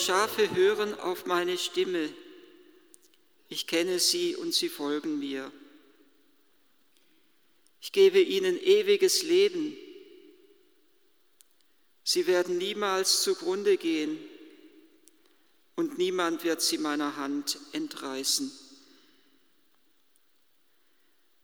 Schafe 0.00 0.54
hören 0.54 0.98
auf 0.98 1.26
meine 1.26 1.58
Stimme, 1.58 2.12
ich 3.48 3.66
kenne 3.66 3.98
sie 3.98 4.36
und 4.36 4.54
sie 4.54 4.68
folgen 4.68 5.18
mir. 5.18 5.52
Ich 7.80 7.92
gebe 7.92 8.20
ihnen 8.20 8.58
ewiges 8.62 9.22
Leben, 9.22 9.76
sie 12.04 12.26
werden 12.26 12.58
niemals 12.58 13.22
zugrunde 13.22 13.76
gehen 13.76 14.18
und 15.76 15.98
niemand 15.98 16.44
wird 16.44 16.62
sie 16.62 16.78
meiner 16.78 17.16
Hand 17.16 17.58
entreißen. 17.72 18.50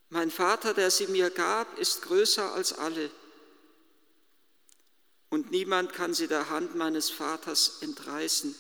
Mein 0.09 0.31
Vater, 0.31 0.73
der 0.73 0.91
sie 0.91 1.09
mir 1.09 1.31
gab, 1.31 1.79
ist 1.79 2.03
größer 2.03 2.53
als 2.55 2.73
alle 2.73 3.11
und 5.31 5.51
niemand 5.51 5.93
kann 5.93 6.15
sie 6.15 6.29
der 6.29 6.51
Hand 6.51 6.77
meines 6.77 7.11
Vaters 7.11 7.79
entreißen. 7.81 8.55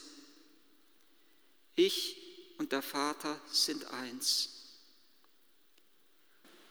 Ich 1.76 2.16
und 2.58 2.72
der 2.72 2.82
Vater 2.82 3.38
sind 3.50 3.90
eins. 3.92 4.50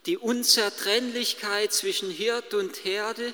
Die 0.06 0.18
Unzertrennlichkeit 0.18 1.74
zwischen 1.74 2.12
Hirt 2.12 2.54
und 2.54 2.84
Herde 2.84 3.34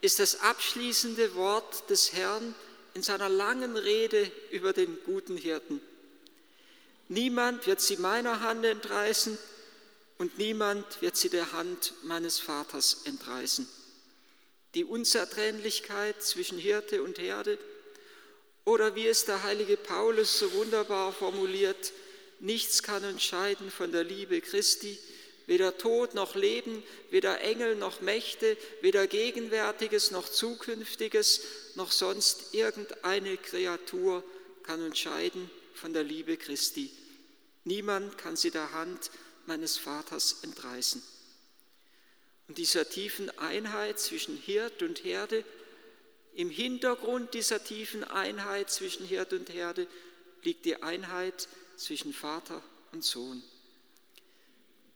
ist 0.00 0.18
das 0.18 0.40
abschließende 0.40 1.34
Wort 1.34 1.88
des 1.90 2.12
Herrn 2.12 2.54
in 2.94 3.02
seiner 3.02 3.28
langen 3.28 3.76
Rede 3.76 4.30
über 4.50 4.72
den 4.72 4.98
guten 5.04 5.36
Hirten. 5.36 5.80
Niemand 7.08 7.66
wird 7.66 7.80
sie 7.80 7.96
meiner 7.96 8.40
Hand 8.40 8.64
entreißen 8.64 9.38
und 10.18 10.38
niemand 10.38 11.00
wird 11.02 11.16
sie 11.16 11.28
der 11.28 11.52
Hand 11.52 11.94
meines 12.02 12.38
Vaters 12.38 13.02
entreißen 13.04 13.66
die 14.74 14.84
Unzertrennlichkeit 14.84 16.22
zwischen 16.22 16.58
Hirte 16.58 17.02
und 17.02 17.18
Herde 17.18 17.58
oder 18.64 18.94
wie 18.94 19.06
es 19.06 19.24
der 19.24 19.42
heilige 19.42 19.76
Paulus 19.76 20.38
so 20.38 20.52
wunderbar 20.52 21.12
formuliert, 21.12 21.92
nichts 22.40 22.82
kann 22.82 23.04
uns 23.04 23.22
scheiden 23.22 23.70
von 23.70 23.92
der 23.92 24.04
Liebe 24.04 24.40
Christi, 24.40 24.98
weder 25.46 25.76
Tod 25.76 26.14
noch 26.14 26.36
Leben, 26.36 26.82
weder 27.10 27.40
Engel 27.40 27.74
noch 27.74 28.00
Mächte, 28.00 28.56
weder 28.80 29.06
Gegenwärtiges 29.06 30.10
noch 30.12 30.28
Zukünftiges, 30.28 31.42
noch 31.74 31.90
sonst 31.90 32.54
irgendeine 32.54 33.36
Kreatur 33.36 34.22
kann 34.62 34.82
uns 34.84 34.98
scheiden 34.98 35.50
von 35.74 35.92
der 35.92 36.04
Liebe 36.04 36.36
Christi. 36.36 36.90
Niemand 37.64 38.16
kann 38.18 38.36
sie 38.36 38.50
der 38.50 38.72
Hand 38.72 39.10
meines 39.46 39.76
Vaters 39.76 40.38
entreißen 40.42 41.02
und 42.52 42.58
dieser 42.58 42.86
tiefen 42.86 43.30
Einheit 43.38 43.98
zwischen 43.98 44.36
Hirt 44.36 44.82
und 44.82 45.04
Herde, 45.04 45.42
im 46.34 46.50
Hintergrund 46.50 47.32
dieser 47.32 47.64
tiefen 47.64 48.04
Einheit 48.04 48.68
zwischen 48.68 49.06
Hirt 49.06 49.32
und 49.32 49.48
Herde 49.48 49.86
liegt 50.42 50.66
die 50.66 50.82
Einheit 50.82 51.48
zwischen 51.78 52.12
Vater 52.12 52.62
und 52.92 53.02
Sohn. 53.02 53.42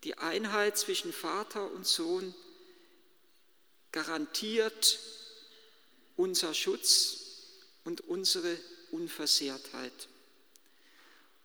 Die 0.05 0.19
Einheit 0.19 0.77
zwischen 0.77 1.15
Vater 1.15 1.71
und 1.73 1.87
Sohn 1.87 2.35
garantiert 3.91 4.99
unser 6.15 6.53
Schutz 6.53 7.21
und 7.85 8.03
unsere 8.03 8.55
Unversehrtheit, 8.91 10.09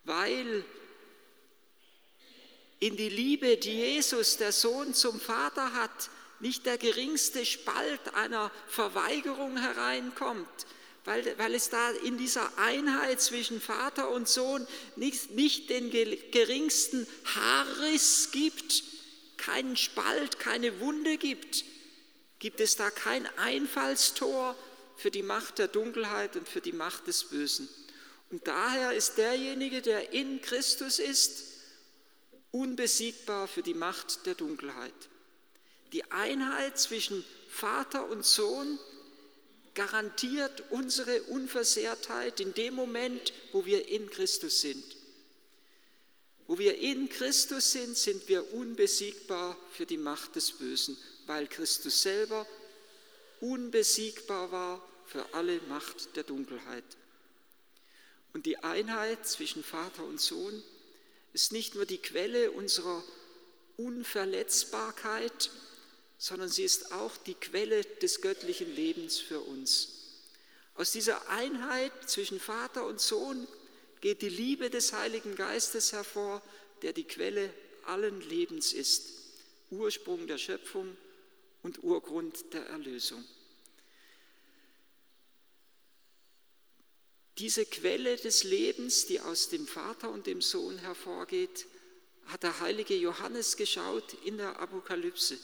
weil 0.03 0.65
in 2.81 2.97
die 2.97 3.09
Liebe, 3.09 3.57
die 3.57 3.77
Jesus, 3.77 4.37
der 4.37 4.51
Sohn, 4.51 4.93
zum 4.95 5.21
Vater 5.21 5.73
hat, 5.73 6.09
nicht 6.39 6.65
der 6.65 6.79
geringste 6.79 7.45
Spalt 7.45 8.15
einer 8.15 8.51
Verweigerung 8.67 9.55
hereinkommt, 9.55 10.47
weil, 11.05 11.37
weil 11.37 11.53
es 11.53 11.69
da 11.69 11.91
in 11.91 12.17
dieser 12.17 12.57
Einheit 12.57 13.21
zwischen 13.21 13.61
Vater 13.61 14.09
und 14.09 14.27
Sohn 14.27 14.67
nicht, 14.95 15.31
nicht 15.31 15.69
den 15.69 15.91
geringsten 15.91 17.05
Haarriss 17.35 18.29
gibt, 18.31 18.83
keinen 19.37 19.77
Spalt, 19.77 20.39
keine 20.39 20.79
Wunde 20.79 21.17
gibt, 21.17 21.63
gibt 22.39 22.59
es 22.59 22.77
da 22.77 22.89
kein 22.89 23.27
Einfallstor 23.37 24.55
für 24.97 25.11
die 25.11 25.23
Macht 25.23 25.59
der 25.59 25.67
Dunkelheit 25.67 26.35
und 26.35 26.49
für 26.49 26.61
die 26.61 26.73
Macht 26.73 27.05
des 27.05 27.25
Bösen. 27.25 27.69
Und 28.31 28.47
daher 28.47 28.93
ist 28.93 29.19
derjenige, 29.19 29.83
der 29.83 30.13
in 30.13 30.41
Christus 30.41 30.97
ist, 30.97 31.50
unbesiegbar 32.51 33.47
für 33.47 33.63
die 33.63 33.73
Macht 33.73 34.25
der 34.25 34.35
Dunkelheit. 34.35 34.93
Die 35.93 36.09
Einheit 36.11 36.77
zwischen 36.77 37.23
Vater 37.49 38.07
und 38.09 38.25
Sohn 38.25 38.79
garantiert 39.73 40.63
unsere 40.69 41.23
Unversehrtheit 41.23 42.39
in 42.39 42.53
dem 42.53 42.75
Moment, 42.75 43.33
wo 43.51 43.65
wir 43.65 43.87
in 43.87 44.09
Christus 44.09 44.61
sind. 44.61 44.83
Wo 46.47 46.57
wir 46.57 46.77
in 46.77 47.07
Christus 47.07 47.71
sind, 47.71 47.95
sind 47.97 48.27
wir 48.27 48.53
unbesiegbar 48.53 49.57
für 49.71 49.85
die 49.85 49.97
Macht 49.97 50.35
des 50.35 50.51
Bösen, 50.51 50.97
weil 51.25 51.47
Christus 51.47 52.01
selber 52.01 52.45
unbesiegbar 53.39 54.51
war 54.51 54.89
für 55.05 55.33
alle 55.33 55.59
Macht 55.69 56.15
der 56.15 56.23
Dunkelheit. 56.23 56.83
Und 58.33 58.45
die 58.45 58.57
Einheit 58.57 59.25
zwischen 59.25 59.63
Vater 59.63 60.03
und 60.03 60.19
Sohn 60.19 60.61
ist 61.33 61.51
nicht 61.51 61.75
nur 61.75 61.85
die 61.85 61.97
Quelle 61.97 62.51
unserer 62.51 63.03
Unverletzbarkeit, 63.77 65.49
sondern 66.17 66.49
sie 66.49 66.63
ist 66.63 66.93
auch 66.93 67.17
die 67.17 67.33
Quelle 67.33 67.83
des 67.83 68.21
göttlichen 68.21 68.73
Lebens 68.75 69.17
für 69.17 69.39
uns. 69.39 69.89
Aus 70.75 70.91
dieser 70.91 71.29
Einheit 71.29 71.91
zwischen 72.07 72.39
Vater 72.39 72.85
und 72.85 73.01
Sohn 73.01 73.47
geht 74.01 74.21
die 74.21 74.29
Liebe 74.29 74.69
des 74.69 74.93
Heiligen 74.93 75.35
Geistes 75.35 75.93
hervor, 75.93 76.41
der 76.81 76.93
die 76.93 77.03
Quelle 77.03 77.53
allen 77.85 78.21
Lebens 78.21 78.73
ist, 78.73 79.09
Ursprung 79.69 80.27
der 80.27 80.37
Schöpfung 80.37 80.95
und 81.63 81.83
Urgrund 81.83 82.53
der 82.53 82.65
Erlösung. 82.67 83.23
Diese 87.41 87.65
Quelle 87.65 88.17
des 88.17 88.43
Lebens, 88.43 89.07
die 89.07 89.19
aus 89.19 89.49
dem 89.49 89.65
Vater 89.65 90.11
und 90.11 90.27
dem 90.27 90.43
Sohn 90.43 90.77
hervorgeht, 90.77 91.65
hat 92.27 92.43
der 92.43 92.59
heilige 92.59 92.93
Johannes 92.93 93.57
geschaut 93.57 94.13
in 94.25 94.37
der 94.37 94.59
Apokalypse. 94.59 95.39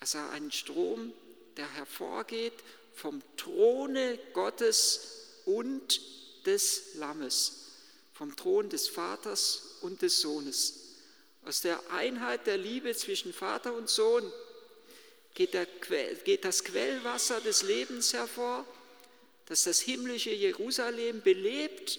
Er 0.00 0.06
sah 0.06 0.28
einen 0.32 0.52
Strom, 0.52 1.14
der 1.56 1.66
hervorgeht 1.76 2.52
vom 2.94 3.22
Throne 3.38 4.18
Gottes 4.34 5.00
und 5.46 5.98
des 6.44 6.94
Lammes, 6.96 7.70
vom 8.12 8.36
Thron 8.36 8.68
des 8.68 8.88
Vaters 8.88 9.78
und 9.80 10.02
des 10.02 10.20
Sohnes. 10.20 10.74
Aus 11.46 11.62
der 11.62 11.80
Einheit 11.90 12.46
der 12.46 12.58
Liebe 12.58 12.94
zwischen 12.94 13.32
Vater 13.32 13.72
und 13.72 13.88
Sohn 13.88 14.30
geht, 15.32 15.54
der, 15.54 15.64
geht 16.26 16.44
das 16.44 16.64
Quellwasser 16.64 17.40
des 17.40 17.62
Lebens 17.62 18.12
hervor 18.12 18.66
das 19.46 19.64
das 19.64 19.80
himmlische 19.80 20.30
Jerusalem 20.30 21.20
belebt 21.22 21.98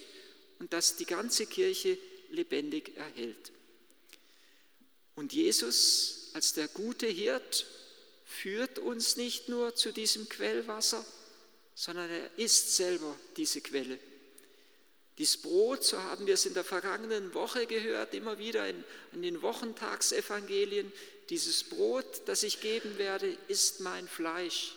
und 0.58 0.72
das 0.72 0.96
die 0.96 1.06
ganze 1.06 1.46
Kirche 1.46 1.98
lebendig 2.30 2.96
erhält. 2.96 3.52
Und 5.14 5.32
Jesus 5.32 6.30
als 6.34 6.52
der 6.52 6.68
gute 6.68 7.06
Hirt 7.06 7.66
führt 8.24 8.78
uns 8.78 9.16
nicht 9.16 9.48
nur 9.48 9.74
zu 9.74 9.92
diesem 9.92 10.28
Quellwasser, 10.28 11.04
sondern 11.74 12.10
er 12.10 12.38
ist 12.38 12.76
selber 12.76 13.16
diese 13.36 13.60
Quelle. 13.60 13.98
Dies 15.18 15.38
Brot, 15.38 15.82
so 15.82 16.02
haben 16.02 16.26
wir 16.26 16.34
es 16.34 16.44
in 16.44 16.52
der 16.52 16.64
vergangenen 16.64 17.32
Woche 17.32 17.66
gehört, 17.66 18.12
immer 18.12 18.38
wieder 18.38 18.68
in, 18.68 18.84
in 19.14 19.22
den 19.22 19.40
Wochentagsevangelien, 19.40 20.92
dieses 21.30 21.64
Brot, 21.64 22.22
das 22.26 22.42
ich 22.42 22.60
geben 22.60 22.98
werde, 22.98 23.36
ist 23.48 23.80
mein 23.80 24.06
Fleisch. 24.06 24.74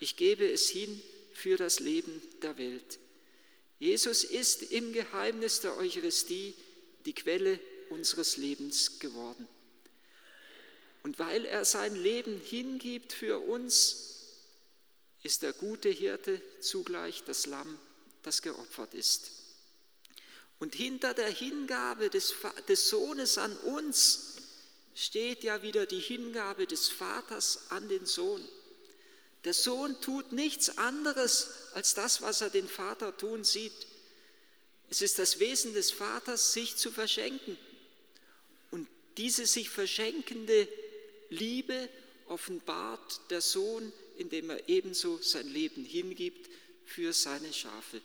Ich 0.00 0.16
gebe 0.16 0.50
es 0.50 0.68
hin 0.68 1.02
für 1.34 1.56
das 1.56 1.80
Leben 1.80 2.22
der 2.42 2.56
Welt. 2.58 2.98
Jesus 3.78 4.24
ist 4.24 4.62
im 4.62 4.92
Geheimnis 4.92 5.60
der 5.60 5.76
Eucharistie 5.76 6.54
die 7.04 7.14
Quelle 7.14 7.60
unseres 7.90 8.36
Lebens 8.36 8.98
geworden. 8.98 9.46
Und 11.02 11.18
weil 11.18 11.44
er 11.44 11.64
sein 11.64 11.94
Leben 11.96 12.40
hingibt 12.40 13.12
für 13.12 13.38
uns, 13.38 14.14
ist 15.22 15.42
der 15.42 15.52
gute 15.52 15.90
Hirte 15.90 16.40
zugleich 16.60 17.24
das 17.24 17.46
Lamm, 17.46 17.78
das 18.22 18.42
geopfert 18.42 18.94
ist. 18.94 19.30
Und 20.58 20.74
hinter 20.74 21.12
der 21.12 21.28
Hingabe 21.28 22.08
des, 22.10 22.34
des 22.68 22.88
Sohnes 22.88 23.38
an 23.38 23.54
uns 23.58 24.36
steht 24.94 25.42
ja 25.44 25.62
wieder 25.62 25.86
die 25.86 26.00
Hingabe 26.00 26.66
des 26.66 26.88
Vaters 26.88 27.70
an 27.70 27.88
den 27.88 28.06
Sohn. 28.06 28.46
Der 29.44 29.54
Sohn 29.54 30.00
tut 30.00 30.32
nichts 30.32 30.78
anderes 30.78 31.50
als 31.74 31.94
das, 31.94 32.22
was 32.22 32.40
er 32.40 32.50
den 32.50 32.68
Vater 32.68 33.16
tun 33.16 33.44
sieht. 33.44 33.86
Es 34.90 35.02
ist 35.02 35.18
das 35.18 35.38
Wesen 35.38 35.74
des 35.74 35.90
Vaters, 35.90 36.52
sich 36.52 36.76
zu 36.76 36.90
verschenken. 36.90 37.58
Und 38.70 38.88
diese 39.16 39.46
sich 39.46 39.68
verschenkende 39.68 40.66
Liebe 41.28 41.88
offenbart 42.26 43.20
der 43.30 43.42
Sohn, 43.42 43.92
indem 44.16 44.50
er 44.50 44.68
ebenso 44.68 45.18
sein 45.18 45.48
Leben 45.48 45.84
hingibt 45.84 46.50
für 46.86 47.12
seine 47.12 47.52
Schafe. 47.52 48.00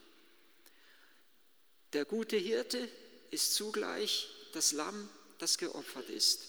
Der 1.94 2.06
gute 2.06 2.38
Hirte 2.38 2.88
ist 3.31 3.56
zugleich 3.56 4.30
das 4.53 4.74
Lamm, 4.74 5.09
das 5.38 5.57
geopfert 5.57 6.09
ist. 6.09 6.42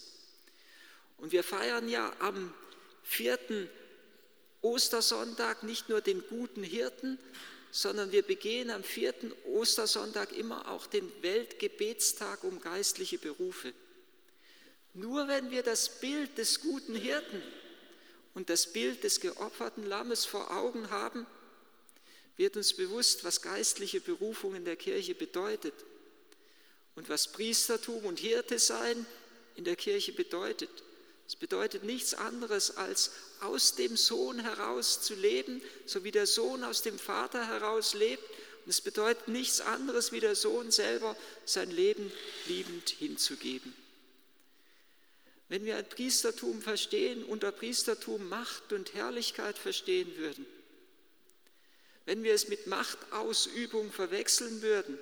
Und 1.17 1.31
wir 1.31 1.43
feiern 1.43 1.87
ja 1.87 2.13
am 2.19 2.53
vierten 3.03 3.69
Ostersonntag 4.61 5.63
nicht 5.63 5.89
nur 5.89 6.01
den 6.01 6.23
guten 6.27 6.63
Hirten, 6.63 7.17
sondern 7.71 8.11
wir 8.11 8.21
begehen 8.21 8.69
am 8.69 8.83
vierten 8.83 9.31
Ostersonntag 9.45 10.33
immer 10.33 10.69
auch 10.69 10.87
den 10.87 11.09
Weltgebetstag 11.21 12.43
um 12.43 12.59
geistliche 12.59 13.17
Berufe. 13.17 13.73
Nur 14.93 15.27
wenn 15.27 15.51
wir 15.51 15.63
das 15.63 15.99
Bild 15.99 16.37
des 16.37 16.59
guten 16.59 16.95
Hirten 16.95 17.41
und 18.33 18.49
das 18.49 18.73
Bild 18.73 19.03
des 19.03 19.21
geopferten 19.21 19.85
Lammes 19.85 20.25
vor 20.25 20.51
Augen 20.51 20.89
haben, 20.89 21.25
wird 22.35 22.57
uns 22.57 22.73
bewusst, 22.73 23.23
was 23.23 23.41
geistliche 23.41 24.01
Berufung 24.01 24.55
in 24.55 24.65
der 24.65 24.75
Kirche 24.75 25.15
bedeutet 25.15 25.73
und 26.95 27.07
was 27.07 27.31
Priestertum 27.31 28.03
und 28.05 28.19
Hirte 28.19 28.59
sein 28.59 29.05
in 29.55 29.63
der 29.63 29.75
Kirche 29.75 30.11
bedeutet. 30.11 30.69
Es 31.31 31.37
bedeutet 31.37 31.85
nichts 31.85 32.13
anderes, 32.13 32.75
als 32.75 33.11
aus 33.39 33.75
dem 33.75 33.95
Sohn 33.95 34.41
heraus 34.41 35.01
zu 35.01 35.15
leben, 35.15 35.61
so 35.85 36.03
wie 36.03 36.11
der 36.11 36.27
Sohn 36.27 36.65
aus 36.65 36.81
dem 36.81 36.99
Vater 36.99 37.47
heraus 37.47 37.93
lebt. 37.93 38.21
Und 38.65 38.69
es 38.69 38.81
bedeutet 38.81 39.29
nichts 39.29 39.61
anderes, 39.61 40.11
wie 40.11 40.19
der 40.19 40.35
Sohn 40.35 40.71
selber 40.71 41.15
sein 41.45 41.71
Leben 41.71 42.11
liebend 42.47 42.89
hinzugeben. 42.89 43.73
Wenn 45.47 45.63
wir 45.63 45.77
ein 45.77 45.87
Priestertum 45.87 46.61
verstehen, 46.61 47.23
unter 47.23 47.53
Priestertum 47.53 48.27
Macht 48.27 48.73
und 48.73 48.93
Herrlichkeit 48.93 49.57
verstehen 49.57 50.13
würden, 50.17 50.45
wenn 52.03 52.23
wir 52.23 52.33
es 52.33 52.49
mit 52.49 52.67
Machtausübung 52.67 53.93
verwechseln 53.93 54.61
würden, 54.61 54.99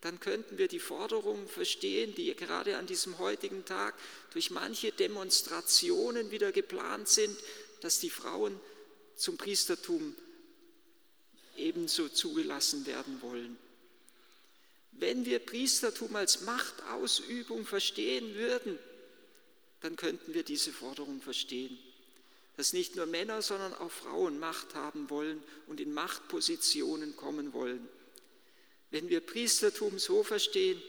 dann 0.00 0.20
könnten 0.20 0.58
wir 0.58 0.68
die 0.68 0.78
Forderungen 0.78 1.48
verstehen, 1.48 2.14
die 2.14 2.34
gerade 2.34 2.76
an 2.76 2.86
diesem 2.86 3.18
heutigen 3.18 3.64
Tag 3.64 3.94
durch 4.32 4.50
manche 4.50 4.92
Demonstrationen 4.92 6.30
wieder 6.30 6.52
geplant 6.52 7.08
sind, 7.08 7.36
dass 7.80 7.98
die 7.98 8.10
Frauen 8.10 8.58
zum 9.16 9.36
Priestertum 9.36 10.14
ebenso 11.56 12.08
zugelassen 12.08 12.86
werden 12.86 13.20
wollen. 13.22 13.58
Wenn 14.92 15.24
wir 15.24 15.40
Priestertum 15.40 16.14
als 16.16 16.42
Machtausübung 16.42 17.66
verstehen 17.66 18.34
würden, 18.34 18.78
dann 19.80 19.96
könnten 19.96 20.34
wir 20.34 20.42
diese 20.42 20.72
Forderung 20.72 21.20
verstehen, 21.20 21.78
dass 22.56 22.72
nicht 22.72 22.96
nur 22.96 23.06
Männer, 23.06 23.42
sondern 23.42 23.74
auch 23.74 23.90
Frauen 23.90 24.38
Macht 24.38 24.74
haben 24.74 25.10
wollen 25.10 25.42
und 25.66 25.80
in 25.80 25.92
Machtpositionen 25.92 27.16
kommen 27.16 27.52
wollen. 27.52 27.88
Wenn 28.90 29.08
wir 29.08 29.20
Priestertum 29.20 29.98
so 29.98 30.22
verstehen, 30.22 30.80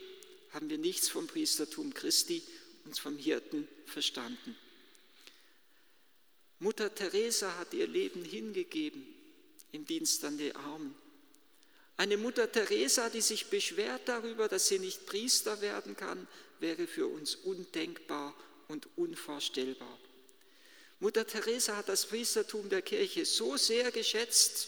haben 0.52 0.70
wir 0.70 0.78
nichts 0.78 1.10
vom 1.10 1.28
Priestertum 1.28 1.94
Christi, 1.94 2.42
uns 2.86 3.00
vom 3.00 3.18
Hirten 3.18 3.68
verstanden. 3.86 4.56
Mutter 6.60 6.94
Teresa 6.94 7.58
hat 7.58 7.74
ihr 7.74 7.88
Leben 7.88 8.24
hingegeben 8.24 9.06
im 9.72 9.86
Dienst 9.86 10.24
an 10.26 10.38
die 10.38 10.54
Armen. 10.56 10.96
Eine 11.98 12.18
Mutter 12.18 12.52
Teresa, 12.52 13.10
die 13.10 13.22
sich 13.22 13.48
beschwert 13.48 14.04
darüber, 14.06 14.48
dass 14.48 14.68
sie 14.68 14.80
nicht 14.80 15.06
Priester 15.06 15.62
werden 15.62 15.96
kann, 15.96 16.28
wäre 16.60 16.88
für 16.88 17.08
uns 17.08 17.36
undenkbar 17.36 18.34
und 18.70 18.88
unvorstellbar. 18.96 20.00
Mutter 21.02 21.26
Teresa 21.28 21.78
hat 21.78 21.90
das 21.90 22.06
Priestertum 22.06 22.70
der 22.70 22.82
Kirche 22.82 23.26
so 23.26 23.58
sehr 23.58 23.92
geschätzt, 23.92 24.68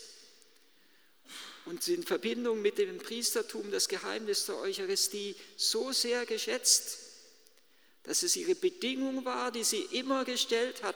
und 1.66 1.88
in 1.88 2.04
Verbindung 2.04 2.62
mit 2.62 2.78
dem 2.78 2.98
Priestertum 2.98 3.72
das 3.72 3.88
Geheimnis 3.88 4.46
der 4.46 4.58
Eucharistie 4.58 5.36
so 5.58 5.92
sehr 5.92 6.26
geschätzt, 6.26 6.98
dass 8.04 8.24
es 8.24 8.36
ihre 8.36 8.56
Bedingung 8.56 9.26
war, 9.26 9.52
die 9.52 9.64
sie 9.64 9.82
immer 9.92 10.26
gestellt 10.26 10.82
hat. 10.84 10.96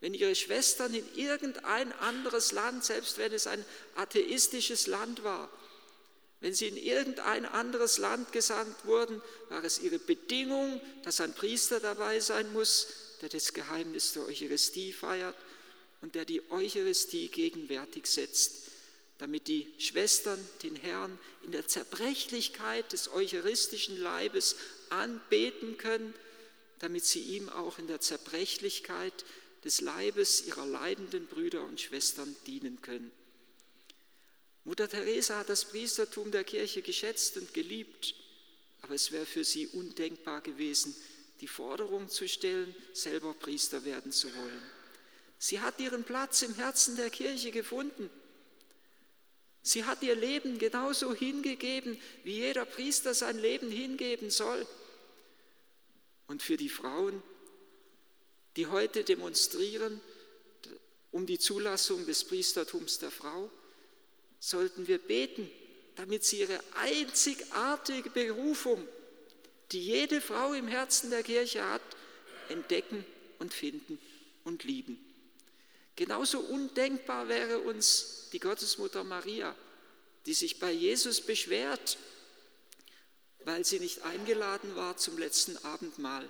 Wenn 0.00 0.12
ihre 0.12 0.34
Schwestern 0.34 0.92
in 0.92 1.06
irgendein 1.14 1.92
anderes 1.92 2.52
Land, 2.52 2.84
selbst 2.84 3.16
wenn 3.16 3.32
es 3.32 3.46
ein 3.46 3.64
atheistisches 3.94 4.86
Land 4.86 5.24
war, 5.24 5.50
wenn 6.40 6.52
sie 6.52 6.68
in 6.68 6.76
irgendein 6.76 7.46
anderes 7.46 7.96
Land 7.96 8.32
gesandt 8.32 8.84
wurden, 8.84 9.22
war 9.48 9.64
es 9.64 9.78
ihre 9.78 9.98
Bedingung, 9.98 10.78
dass 11.02 11.22
ein 11.22 11.32
Priester 11.32 11.80
dabei 11.80 12.20
sein 12.20 12.52
muss, 12.52 12.88
der 13.22 13.30
das 13.30 13.54
Geheimnis 13.54 14.12
der 14.12 14.26
Eucharistie 14.26 14.92
feiert 14.92 15.36
und 16.02 16.14
der 16.14 16.26
die 16.26 16.42
Eucharistie 16.50 17.28
gegenwärtig 17.28 18.06
setzt 18.06 18.63
damit 19.18 19.46
die 19.46 19.72
Schwestern 19.78 20.38
den 20.62 20.76
Herrn 20.76 21.18
in 21.42 21.52
der 21.52 21.66
Zerbrechlichkeit 21.68 22.92
des 22.92 23.12
eucharistischen 23.12 23.96
Leibes 23.96 24.56
anbeten 24.90 25.78
können, 25.78 26.14
damit 26.80 27.04
sie 27.04 27.20
ihm 27.20 27.48
auch 27.48 27.78
in 27.78 27.86
der 27.86 28.00
Zerbrechlichkeit 28.00 29.24
des 29.64 29.80
Leibes 29.80 30.46
ihrer 30.46 30.66
leidenden 30.66 31.26
Brüder 31.26 31.62
und 31.64 31.80
Schwestern 31.80 32.34
dienen 32.46 32.82
können. 32.82 33.10
Mutter 34.64 34.88
Teresa 34.88 35.38
hat 35.38 35.48
das 35.48 35.66
Priestertum 35.66 36.30
der 36.30 36.44
Kirche 36.44 36.82
geschätzt 36.82 37.36
und 37.36 37.54
geliebt, 37.54 38.14
aber 38.82 38.94
es 38.94 39.12
wäre 39.12 39.26
für 39.26 39.44
sie 39.44 39.68
undenkbar 39.68 40.40
gewesen, 40.40 40.94
die 41.40 41.48
Forderung 41.48 42.08
zu 42.08 42.26
stellen, 42.28 42.74
selber 42.92 43.34
Priester 43.34 43.84
werden 43.84 44.10
zu 44.10 44.34
wollen. 44.34 44.62
Sie 45.38 45.60
hat 45.60 45.78
ihren 45.80 46.04
Platz 46.04 46.42
im 46.42 46.54
Herzen 46.54 46.96
der 46.96 47.10
Kirche 47.10 47.50
gefunden 47.50 48.10
Sie 49.66 49.84
hat 49.84 50.02
ihr 50.02 50.14
Leben 50.14 50.58
genauso 50.58 51.14
hingegeben, 51.14 51.98
wie 52.22 52.34
jeder 52.34 52.66
Priester 52.66 53.14
sein 53.14 53.38
Leben 53.38 53.70
hingeben 53.70 54.28
soll. 54.28 54.66
Und 56.26 56.42
für 56.42 56.58
die 56.58 56.68
Frauen, 56.68 57.22
die 58.56 58.66
heute 58.66 59.04
demonstrieren 59.04 60.02
um 61.12 61.24
die 61.24 61.38
Zulassung 61.38 62.04
des 62.04 62.24
Priestertums 62.24 62.98
der 62.98 63.10
Frau, 63.10 63.50
sollten 64.38 64.86
wir 64.86 64.98
beten, 64.98 65.50
damit 65.96 66.24
sie 66.24 66.40
ihre 66.40 66.60
einzigartige 66.74 68.10
Berufung, 68.10 68.86
die 69.72 69.80
jede 69.80 70.20
Frau 70.20 70.52
im 70.52 70.68
Herzen 70.68 71.08
der 71.08 71.22
Kirche 71.22 71.64
hat, 71.66 71.82
entdecken 72.50 73.02
und 73.38 73.54
finden 73.54 73.98
und 74.44 74.64
lieben. 74.64 74.98
Genauso 75.96 76.40
undenkbar 76.40 77.28
wäre 77.28 77.60
uns 77.60 78.28
die 78.32 78.40
Gottesmutter 78.40 79.04
Maria, 79.04 79.54
die 80.26 80.34
sich 80.34 80.58
bei 80.58 80.72
Jesus 80.72 81.20
beschwert, 81.20 81.98
weil 83.44 83.64
sie 83.64 83.78
nicht 83.78 84.02
eingeladen 84.02 84.74
war 84.74 84.96
zum 84.96 85.18
letzten 85.18 85.56
Abendmahl 85.58 86.28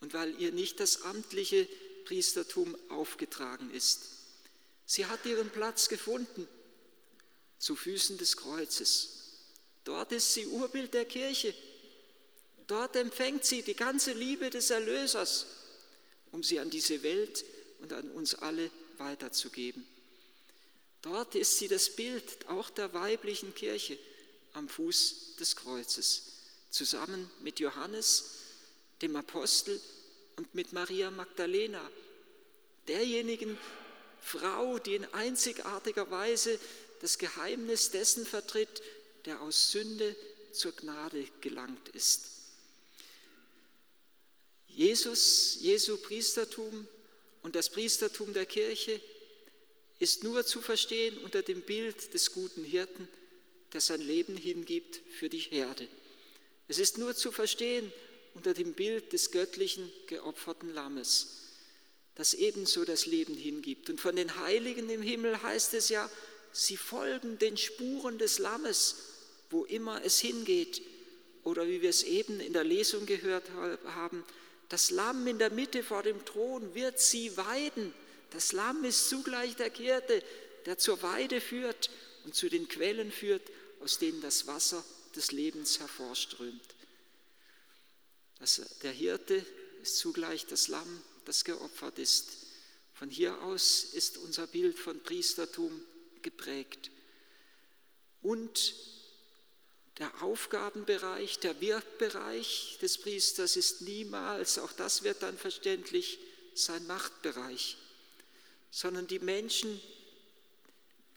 und 0.00 0.14
weil 0.14 0.40
ihr 0.40 0.52
nicht 0.52 0.80
das 0.80 1.02
amtliche 1.02 1.68
Priestertum 2.04 2.76
aufgetragen 2.88 3.70
ist. 3.72 4.00
Sie 4.86 5.06
hat 5.06 5.24
ihren 5.26 5.50
Platz 5.50 5.88
gefunden 5.88 6.48
zu 7.58 7.76
Füßen 7.76 8.18
des 8.18 8.36
Kreuzes. 8.36 9.22
Dort 9.84 10.12
ist 10.12 10.34
sie 10.34 10.46
Urbild 10.46 10.94
der 10.94 11.04
Kirche. 11.04 11.54
Dort 12.66 12.96
empfängt 12.96 13.44
sie 13.44 13.62
die 13.62 13.74
ganze 13.74 14.12
Liebe 14.12 14.50
des 14.50 14.70
Erlösers, 14.70 15.46
um 16.30 16.42
sie 16.42 16.58
an 16.58 16.70
diese 16.70 17.02
Welt 17.02 17.44
und 17.82 17.92
an 17.92 18.10
uns 18.12 18.34
alle 18.34 18.70
weiterzugeben. 18.98 19.86
Dort 21.02 21.34
ist 21.34 21.58
sie 21.58 21.68
das 21.68 21.90
Bild 21.90 22.48
auch 22.48 22.70
der 22.70 22.94
weiblichen 22.94 23.54
Kirche 23.54 23.98
am 24.52 24.68
Fuß 24.68 25.36
des 25.38 25.56
Kreuzes, 25.56 26.22
zusammen 26.70 27.28
mit 27.40 27.58
Johannes, 27.58 28.36
dem 29.02 29.16
Apostel 29.16 29.80
und 30.36 30.54
mit 30.54 30.72
Maria 30.72 31.10
Magdalena, 31.10 31.90
derjenigen 32.86 33.58
Frau, 34.20 34.78
die 34.78 34.94
in 34.94 35.04
einzigartiger 35.12 36.10
Weise 36.10 36.58
das 37.00 37.18
Geheimnis 37.18 37.90
dessen 37.90 38.24
vertritt, 38.24 38.82
der 39.24 39.40
aus 39.40 39.72
Sünde 39.72 40.14
zur 40.52 40.72
Gnade 40.72 41.26
gelangt 41.40 41.88
ist. 41.88 42.28
Jesus, 44.68 45.58
Jesu 45.60 45.96
Priestertum 45.96 46.86
und 47.42 47.54
das 47.54 47.70
Priestertum 47.70 48.32
der 48.32 48.46
Kirche 48.46 49.00
ist 49.98 50.24
nur 50.24 50.44
zu 50.44 50.60
verstehen 50.60 51.18
unter 51.18 51.42
dem 51.42 51.62
Bild 51.62 52.14
des 52.14 52.32
guten 52.32 52.64
Hirten, 52.64 53.08
der 53.72 53.80
sein 53.80 54.00
Leben 54.00 54.36
hingibt 54.36 55.00
für 55.18 55.28
die 55.28 55.38
Herde. 55.38 55.86
Es 56.68 56.78
ist 56.78 56.98
nur 56.98 57.14
zu 57.14 57.32
verstehen 57.32 57.92
unter 58.34 58.54
dem 58.54 58.72
Bild 58.72 59.12
des 59.12 59.30
göttlichen 59.30 59.90
geopferten 60.06 60.72
Lammes, 60.72 61.38
das 62.14 62.34
ebenso 62.34 62.84
das 62.84 63.06
Leben 63.06 63.34
hingibt. 63.34 63.90
Und 63.90 64.00
von 64.00 64.16
den 64.16 64.38
Heiligen 64.38 64.88
im 64.90 65.02
Himmel 65.02 65.42
heißt 65.42 65.74
es 65.74 65.88
ja, 65.88 66.10
sie 66.52 66.76
folgen 66.76 67.38
den 67.38 67.56
Spuren 67.56 68.18
des 68.18 68.38
Lammes, 68.38 68.96
wo 69.50 69.64
immer 69.64 70.04
es 70.04 70.18
hingeht. 70.20 70.82
Oder 71.44 71.66
wie 71.66 71.82
wir 71.82 71.90
es 71.90 72.04
eben 72.04 72.40
in 72.40 72.52
der 72.52 72.64
Lesung 72.64 73.06
gehört 73.06 73.50
haben, 73.50 74.24
Das 74.72 74.90
Lamm 74.90 75.26
in 75.26 75.38
der 75.38 75.50
Mitte 75.50 75.82
vor 75.82 76.02
dem 76.02 76.24
Thron 76.24 76.74
wird 76.74 76.98
sie 76.98 77.36
weiden. 77.36 77.92
Das 78.30 78.52
Lamm 78.52 78.84
ist 78.84 79.10
zugleich 79.10 79.54
der 79.54 79.70
Hirte, 79.70 80.24
der 80.64 80.78
zur 80.78 81.02
Weide 81.02 81.42
führt 81.42 81.90
und 82.24 82.34
zu 82.34 82.48
den 82.48 82.66
Quellen 82.68 83.12
führt, 83.12 83.42
aus 83.80 83.98
denen 83.98 84.22
das 84.22 84.46
Wasser 84.46 84.82
des 85.14 85.30
Lebens 85.30 85.78
hervorströmt. 85.78 86.74
Das, 88.38 88.62
der 88.82 88.92
Hirte 88.92 89.44
ist 89.82 89.98
zugleich 89.98 90.46
das 90.46 90.68
Lamm, 90.68 91.02
das 91.26 91.44
geopfert 91.44 91.98
ist. 91.98 92.30
Von 92.94 93.10
hier 93.10 93.42
aus 93.42 93.84
ist 93.92 94.16
unser 94.16 94.46
Bild 94.46 94.78
von 94.78 95.02
Priestertum 95.02 95.82
geprägt. 96.22 96.90
Und 98.22 98.74
der 99.98 100.22
Aufgabenbereich, 100.22 101.38
der 101.40 101.60
Wirkbereich 101.60 102.78
des 102.80 102.98
Priesters 102.98 103.56
ist 103.56 103.82
niemals, 103.82 104.58
auch 104.58 104.72
das 104.72 105.02
wird 105.02 105.22
dann 105.22 105.36
verständlich, 105.36 106.18
sein 106.54 106.86
Machtbereich, 106.86 107.78
sondern 108.70 109.06
die 109.06 109.18
Menschen, 109.18 109.80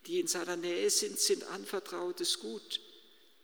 die 0.08 0.20
in 0.20 0.27
seiner 0.27 0.55
Nähe 0.55 0.89
sind, 0.89 1.20
sind 1.20 1.44
anvertrautes 1.44 2.39
Gut. 2.39 2.79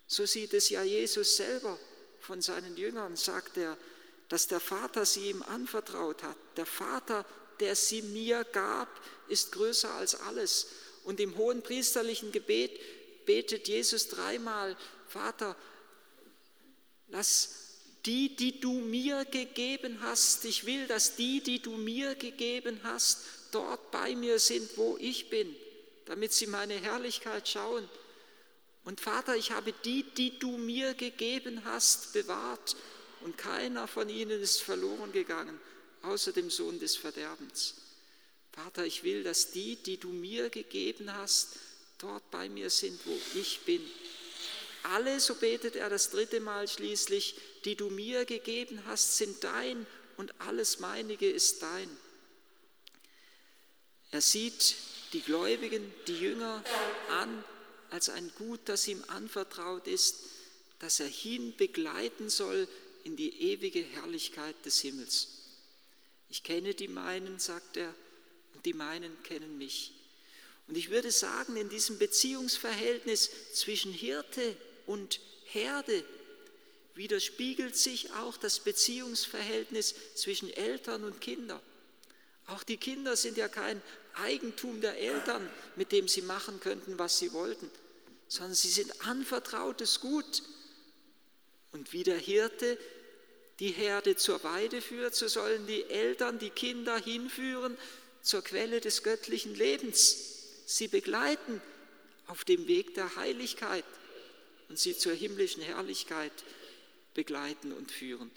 So 0.07 0.25
sieht 0.25 0.53
es 0.53 0.69
ja 0.69 0.83
Jesus 0.83 1.38
selber 1.38 1.77
von 2.19 2.41
seinen 2.41 2.77
Jüngern, 2.77 3.15
sagt 3.15 3.57
er, 3.57 3.77
dass 4.29 4.47
der 4.47 4.59
Vater 4.59 5.05
sie 5.05 5.29
ihm 5.29 5.41
anvertraut 5.43 6.23
hat. 6.23 6.38
Der 6.55 6.65
Vater, 6.65 7.25
der 7.59 7.75
sie 7.75 8.01
mir 8.01 8.43
gab, 8.45 8.88
ist 9.27 9.51
größer 9.51 9.93
als 9.93 10.15
alles. 10.15 10.67
Und 11.03 11.19
im 11.19 11.35
hohen 11.38 11.61
priesterlichen 11.61 12.31
Gebet 12.31 12.79
betet 13.25 13.67
Jesus 13.67 14.07
dreimal, 14.07 14.77
Vater, 15.11 15.55
lass 17.09 17.61
die, 18.05 18.35
die 18.35 18.59
du 18.59 18.73
mir 18.73 19.25
gegeben 19.25 19.99
hast, 20.01 20.45
ich 20.45 20.65
will, 20.65 20.87
dass 20.87 21.15
die, 21.15 21.41
die 21.41 21.61
du 21.61 21.71
mir 21.71 22.15
gegeben 22.15 22.79
hast, 22.83 23.19
dort 23.51 23.91
bei 23.91 24.15
mir 24.15 24.39
sind, 24.39 24.77
wo 24.77 24.97
ich 24.99 25.29
bin, 25.29 25.53
damit 26.05 26.33
sie 26.33 26.47
meine 26.47 26.75
Herrlichkeit 26.75 27.47
schauen. 27.47 27.87
Und 28.85 29.01
Vater, 29.01 29.35
ich 29.35 29.51
habe 29.51 29.73
die, 29.85 30.03
die 30.03 30.39
du 30.39 30.57
mir 30.57 30.93
gegeben 30.93 31.63
hast, 31.65 32.13
bewahrt 32.13 32.75
und 33.21 33.37
keiner 33.37 33.87
von 33.87 34.09
ihnen 34.09 34.41
ist 34.41 34.61
verloren 34.61 35.11
gegangen, 35.11 35.59
außer 36.01 36.31
dem 36.31 36.49
Sohn 36.49 36.79
des 36.79 36.95
Verderbens. 36.95 37.75
Vater, 38.53 38.85
ich 38.85 39.03
will, 39.03 39.23
dass 39.23 39.51
die, 39.51 39.75
die 39.75 39.97
du 39.97 40.09
mir 40.09 40.49
gegeben 40.49 41.13
hast, 41.13 41.59
dort 41.99 42.29
bei 42.31 42.49
mir 42.49 42.69
sind, 42.69 42.99
wo 43.05 43.17
ich 43.35 43.59
bin. 43.65 43.81
Alle, 44.83 45.19
so 45.19 45.35
betet 45.35 45.75
er 45.75 45.89
das 45.89 46.09
dritte 46.09 46.39
Mal 46.39 46.67
schließlich, 46.67 47.35
die 47.65 47.75
du 47.75 47.89
mir 47.89 48.25
gegeben 48.25 48.81
hast, 48.85 49.17
sind 49.17 49.43
dein 49.43 49.85
und 50.17 50.39
alles 50.41 50.79
meinige 50.79 51.29
ist 51.29 51.61
dein. 51.61 51.89
Er 54.11 54.21
sieht 54.21 54.75
die 55.13 55.21
Gläubigen, 55.21 55.93
die 56.07 56.17
Jünger 56.17 56.63
an 57.09 57.43
als 57.89 58.09
ein 58.09 58.31
Gut, 58.38 58.61
das 58.65 58.88
ihm 58.88 59.03
anvertraut 59.07 59.88
ist, 59.88 60.17
das 60.79 61.00
er 61.00 61.07
hin 61.07 61.55
begleiten 61.57 62.29
soll 62.29 62.67
in 63.03 63.15
die 63.15 63.51
ewige 63.51 63.81
Herrlichkeit 63.81 64.55
des 64.65 64.79
Himmels. 64.81 65.27
Ich 66.29 66.43
kenne 66.43 66.73
die 66.73 66.88
meinen, 66.88 67.39
sagt 67.39 67.77
er, 67.77 67.93
und 68.53 68.65
die 68.65 68.73
meinen 68.73 69.21
kennen 69.23 69.57
mich. 69.57 69.93
Und 70.67 70.77
ich 70.77 70.89
würde 70.89 71.11
sagen, 71.11 71.57
in 71.57 71.69
diesem 71.69 71.97
Beziehungsverhältnis 71.97 73.29
zwischen 73.53 73.91
Hirte 73.91 74.55
und 74.91 75.21
Herde 75.45 76.03
widerspiegelt 76.95 77.77
sich 77.77 78.12
auch 78.15 78.36
das 78.36 78.60
Beziehungsverhältnis 78.60 79.95
zwischen 80.15 80.51
Eltern 80.51 81.05
und 81.05 81.21
Kindern. 81.21 81.62
Auch 82.48 82.63
die 82.63 82.75
Kinder 82.75 83.15
sind 83.15 83.38
ja 83.38 83.48
kein 83.48 83.81
Eigentum 84.15 84.81
der 84.81 84.98
Eltern, 84.98 85.50
mit 85.77 85.93
dem 85.93 86.10
sie 86.10 86.21
machen 86.21 86.60
könnten, 86.60 87.00
was 87.00 87.19
sie 87.19 87.31
wollten, 87.31 87.71
sondern 88.27 88.53
sie 88.53 88.67
sind 88.67 88.91
anvertrautes 89.07 90.01
Gut. 90.01 90.43
Und 91.71 91.93
wie 91.93 92.03
der 92.03 92.17
Hirte 92.17 92.77
die 93.62 93.71
Herde 93.71 94.17
zur 94.17 94.43
Weide 94.43 94.81
führt, 94.81 95.15
so 95.15 95.29
sollen 95.29 95.65
die 95.67 95.86
Eltern 95.86 96.38
die 96.38 96.50
Kinder 96.50 96.98
hinführen 96.98 97.77
zur 98.21 98.43
Quelle 98.43 98.81
des 98.81 99.03
göttlichen 99.03 99.55
Lebens. 99.55 100.65
Sie 100.65 100.89
begleiten 100.89 101.62
auf 102.27 102.43
dem 102.43 102.67
Weg 102.67 102.93
der 102.95 103.15
Heiligkeit 103.15 103.86
und 104.71 104.79
sie 104.79 104.97
zur 104.97 105.13
himmlischen 105.13 105.61
Herrlichkeit 105.61 106.31
begleiten 107.13 107.73
und 107.73 107.91
führen. 107.91 108.31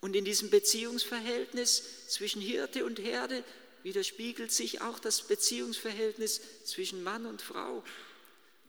Und 0.00 0.14
in 0.14 0.24
diesem 0.24 0.50
Beziehungsverhältnis 0.50 2.06
zwischen 2.06 2.40
Hirte 2.40 2.84
und 2.84 3.00
Herde 3.00 3.42
widerspiegelt 3.82 4.52
sich 4.52 4.82
auch 4.82 4.98
das 4.98 5.22
Beziehungsverhältnis 5.22 6.40
zwischen 6.64 7.02
Mann 7.02 7.26
und 7.26 7.42
Frau. 7.42 7.82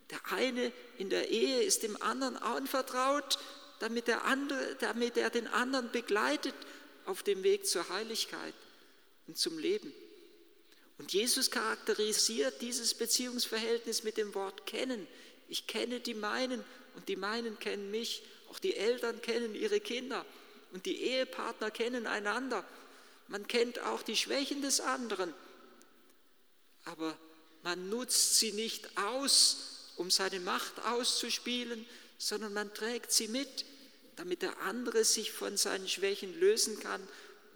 Der 0.10 0.32
eine 0.32 0.72
in 0.98 1.12
der 1.12 1.30
Ehe 1.30 1.62
ist 1.62 1.84
dem 1.84 2.02
anderen 2.02 2.38
anvertraut 2.38 3.38
damit 3.80 4.08
der, 4.08 4.26
andere, 4.26 4.76
damit 4.80 5.18
er 5.18 5.30
den 5.30 5.48
anderen 5.48 5.92
begleitet 5.92 6.56
auf 7.06 7.24
dem 7.24 7.44
Weg 7.44 7.68
zur 7.68 7.88
Heiligkeit 7.90 8.54
und 9.28 9.38
zum 9.38 9.60
Leben. 9.60 9.94
Und 10.98 11.14
Jesus 11.14 11.52
charakterisiert 11.52 12.62
dieses 12.62 12.96
Beziehungsverhältnis 12.96 14.04
mit 14.04 14.18
dem 14.18 14.34
Wort 14.34 14.66
kennen. 14.66 15.08
Ich 15.48 15.68
kenne 15.68 16.00
die 16.00 16.14
meinen 16.14 16.64
und 16.96 17.08
die 17.08 17.16
meinen 17.16 17.60
kennen 17.60 17.92
mich. 17.92 18.24
Auch 18.50 18.60
die 18.60 18.76
Eltern 18.76 19.22
kennen 19.22 19.56
ihre 19.56 19.80
Kinder 19.80 20.26
und 20.72 20.86
die 20.86 21.02
Ehepartner 21.02 21.72
kennen 21.72 22.08
einander. 22.08 22.66
Man 23.28 23.48
kennt 23.48 23.80
auch 23.80 24.02
die 24.04 24.16
Schwächen 24.16 24.62
des 24.62 24.80
anderen, 24.80 25.34
aber 26.86 27.18
man 27.64 27.90
nutzt 27.90 28.40
sie 28.40 28.54
nicht 28.54 28.98
aus, 28.98 29.92
um 29.98 30.10
seine 30.10 30.40
Macht 30.40 30.80
auszuspielen, 30.86 31.86
sondern 32.18 32.54
man 32.54 32.74
trägt 32.74 33.12
sie 33.12 33.28
mit, 33.28 33.66
damit 34.16 34.42
der 34.42 34.58
andere 34.62 35.04
sich 35.04 35.32
von 35.32 35.58
seinen 35.58 35.88
Schwächen 35.88 36.40
lösen 36.40 36.80
kann 36.80 37.06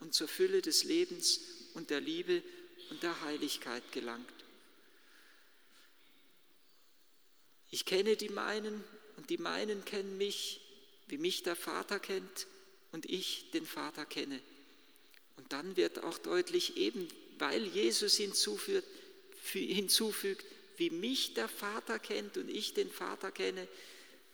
und 0.02 0.14
zur 0.14 0.28
Fülle 0.28 0.62
des 0.62 0.84
Lebens 0.84 1.40
und 1.74 1.90
der 1.90 2.02
Liebe 2.02 2.44
und 2.90 3.02
der 3.04 3.22
Heiligkeit 3.22 3.84
gelangt. 3.92 4.41
Ich 7.72 7.86
kenne 7.86 8.16
die 8.18 8.30
meinen 8.30 8.84
und 9.18 9.30
die 9.30 9.38
meinen 9.38 9.84
kennen 9.86 10.18
mich, 10.18 10.62
wie 11.08 11.18
mich 11.18 11.44
der 11.44 11.56
Vater 11.56 12.00
kennt 12.00 12.48
und 12.92 13.06
ich 13.10 13.50
den 13.54 13.66
Vater 13.66 14.06
kenne. 14.06 14.40
Und 15.38 15.52
dann 15.54 15.78
wird 15.78 16.04
auch 16.04 16.18
deutlich, 16.18 16.78
eben 16.78 17.08
weil 17.40 17.66
Jesus 17.66 18.18
hinzufügt, 18.18 18.88
hinzufügt, 19.52 20.46
wie 20.78 20.90
mich 20.90 21.34
der 21.34 21.48
Vater 21.48 21.98
kennt 21.98 22.38
und 22.38 22.50
ich 22.50 22.74
den 22.74 22.92
Vater 22.92 23.32
kenne, 23.32 23.68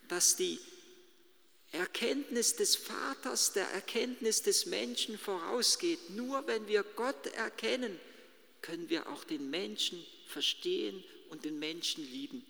dass 0.08 0.36
die 0.36 0.60
Erkenntnis 1.72 2.56
des 2.56 2.76
Vaters 2.76 3.54
der 3.54 3.68
Erkenntnis 3.72 4.42
des 4.42 4.66
Menschen 4.66 5.18
vorausgeht. 5.18 6.10
Nur 6.12 6.48
wenn 6.48 6.68
wir 6.68 6.84
Gott 6.84 7.28
erkennen, 7.28 8.00
können 8.62 8.90
wir 8.90 9.08
auch 9.10 9.24
den 9.24 9.50
Menschen 9.50 10.04
verstehen 10.28 11.04
und 11.30 11.46
den 11.46 11.60
Menschen 11.60 12.10
lieben. 12.10 12.46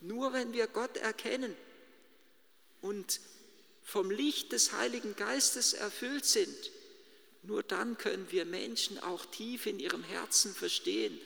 Nur 0.00 0.32
wenn 0.32 0.52
wir 0.52 0.66
Gott 0.66 0.96
erkennen 0.96 1.54
und 2.80 3.20
vom 3.82 4.10
Licht 4.10 4.52
des 4.52 4.72
Heiligen 4.72 5.16
Geistes 5.16 5.72
erfüllt 5.72 6.24
sind, 6.24 6.70
nur 7.42 7.62
dann 7.62 7.96
können 7.96 8.26
wir 8.30 8.44
Menschen 8.44 8.98
auch 8.98 9.24
tief 9.26 9.66
in 9.66 9.80
ihrem 9.80 10.04
Herzen 10.04 10.54
verstehen. 10.54 11.18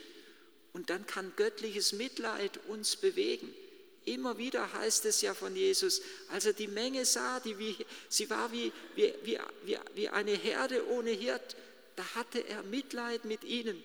Und 0.73 0.88
dann 0.88 1.07
kann 1.07 1.33
göttliches 1.37 1.93
Mitleid 1.93 2.59
uns 2.69 2.97
bewegen. 2.97 3.52
Immer 4.05 4.38
wieder 4.38 4.73
heißt 4.73 5.05
es 5.05 5.21
ja 5.21 5.35
von 5.35 5.55
Jesus, 5.55 6.02
als 6.29 6.47
er 6.47 6.55
die 6.55 6.69
Menge 6.69 7.05
sah, 7.05 7.41
die 7.41 7.59
wie, 7.59 7.76
sie 8.09 8.29
war 8.31 8.50
wie, 8.52 8.73
wie, 8.95 9.12
wie, 9.25 9.38
wie 9.95 10.09
eine 10.09 10.33
Herde 10.33 10.88
ohne 10.88 11.11
Hirt, 11.11 11.57
da 11.97 12.05
hatte 12.14 12.41
er 12.41 12.62
Mitleid 12.62 13.25
mit 13.25 13.45
ihnen. 13.45 13.83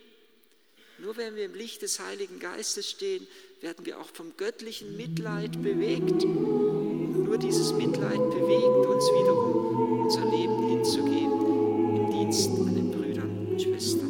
Nur 0.99 1.17
wenn 1.17 1.35
wir 1.35 1.45
im 1.45 1.53
Licht 1.53 1.83
des 1.83 1.99
Heiligen 1.99 2.39
Geistes 2.39 2.89
stehen, 2.89 3.27
werden 3.61 3.85
wir 3.85 3.99
auch 3.99 4.09
vom 4.13 4.33
göttlichen 4.37 4.95
Mitleid 4.97 5.61
bewegt. 5.61 6.23
Und 6.23 7.23
nur 7.23 7.37
dieses 7.37 7.73
Mitleid 7.73 8.29
bewegt 8.29 8.85
uns 8.85 9.05
wiederum, 9.05 10.01
unser 10.01 10.25
Leben 10.25 10.69
hinzugeben 10.69 11.95
im 11.95 12.11
Dienst 12.11 12.49
an 12.51 12.75
den 12.75 12.91
Brüdern 12.91 13.47
und 13.49 13.61
Schwestern. 13.61 14.06